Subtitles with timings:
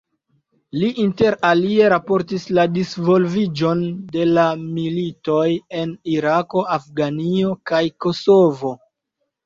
[0.77, 3.85] Li interalie raportis la disvolviĝon
[4.17, 5.47] de la militoj
[5.85, 8.79] en Irako, Afganio kaj Kosovo.